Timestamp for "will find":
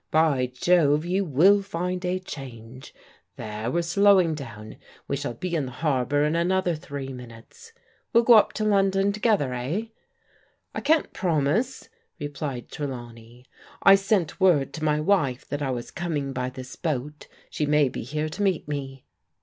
1.23-2.03